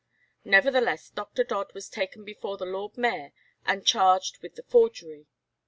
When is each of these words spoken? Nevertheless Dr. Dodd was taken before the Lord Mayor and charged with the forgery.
Nevertheless 0.45 1.09
Dr. 1.11 1.43
Dodd 1.43 1.75
was 1.75 1.87
taken 1.87 2.23
before 2.23 2.57
the 2.57 2.65
Lord 2.65 2.97
Mayor 2.97 3.33
and 3.67 3.85
charged 3.85 4.39
with 4.41 4.55
the 4.55 4.63
forgery. 4.63 5.27